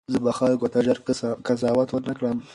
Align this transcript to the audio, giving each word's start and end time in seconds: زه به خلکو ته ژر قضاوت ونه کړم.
زه 0.13 0.17
به 0.25 0.31
خلکو 0.39 0.67
ته 0.73 0.79
ژر 0.85 0.97
قضاوت 1.47 1.89
ونه 1.91 2.13
کړم. 2.17 2.37